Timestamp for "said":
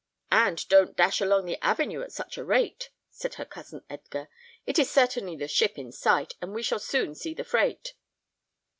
3.11-3.35